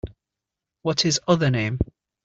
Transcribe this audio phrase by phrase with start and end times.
[0.81, 1.77] What’s his other name?